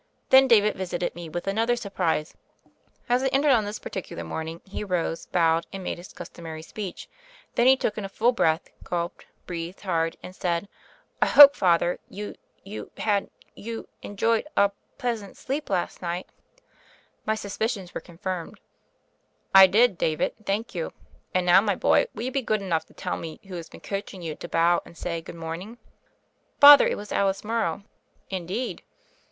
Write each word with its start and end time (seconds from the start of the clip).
Then 0.31 0.47
David 0.47 0.73
visited 0.75 1.13
me 1.13 1.29
with 1.29 1.45
another 1.45 1.75
surprise. 1.75 2.33
As 3.07 3.21
I 3.21 3.27
entered 3.27 3.51
on 3.51 3.65
this 3.65 3.77
particular 3.77 4.23
morning, 4.23 4.59
he 4.65 4.83
arose, 4.83 5.27
bowed, 5.27 5.67
and 5.71 5.83
made 5.83 5.99
his 5.99 6.11
customary 6.11 6.63
speech; 6.63 7.07
then 7.53 7.67
he 7.67 7.77
took 7.77 7.99
in 7.99 8.03
a 8.05 8.09
full 8.09 8.31
breath, 8.31 8.67
gulped, 8.83 9.27
breathed 9.45 9.81
hard, 9.81 10.17
and 10.23 10.35
said: 10.35 10.67
"I 11.21 11.27
hope. 11.27 11.55
Father, 11.55 11.99
you— 12.09 12.33
^you— 12.65 12.89
had— 13.07 13.29
^you 13.55 13.85
en 14.01 14.17
joyed— 14.17 14.47
a 14.57 14.71
pleasant— 14.97 15.37
sleep 15.37 15.69
last 15.69 16.01
night." 16.01 16.25
My 17.27 17.35
suspicions 17.35 17.93
were 17.93 18.01
confirmed. 18.01 18.59
"I 19.53 19.67
did, 19.67 19.99
David, 19.99 20.33
thank 20.47 20.73
you. 20.73 20.93
And 21.35 21.45
now, 21.45 21.61
my 21.61 21.75
boy, 21.75 22.07
will 22.15 22.23
you 22.23 22.31
be 22.31 22.41
good 22.41 22.63
enough 22.63 22.85
to 22.87 22.95
tell 22.95 23.17
me 23.17 23.39
who 23.47 23.53
has 23.53 23.69
been 23.69 23.81
coaching 23.81 24.23
you 24.23 24.33
to 24.33 24.49
bow 24.49 24.81
and 24.83 24.97
say 24.97 25.21
*Good 25.21 25.35
morning'?" 25.35 25.77
"Father, 26.59 26.87
it 26.87 26.97
was 26.97 27.11
Alice 27.11 27.43
Morrow." 27.43 27.83
"Indeed 28.31 28.81